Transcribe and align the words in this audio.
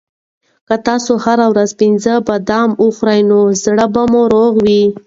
که 0.67 0.75
تاسو 0.87 1.11
هره 1.25 1.45
ورځ 1.51 1.69
پنځه 1.81 2.13
بادام 2.27 2.69
وخورئ 2.85 3.21
نو 3.29 3.39
زړه 3.63 3.85
به 3.93 4.03
مو 4.11 4.21
روغ 4.33 4.53
وي. 4.65 4.83